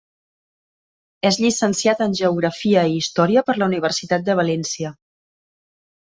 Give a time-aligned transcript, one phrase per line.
[1.29, 4.93] És llicenciat en Geografia i Història per la Universitat de València.